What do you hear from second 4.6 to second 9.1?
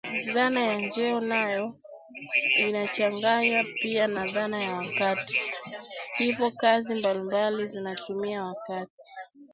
ya wakati, hivyo kazi mbalimbali zinatumia wakati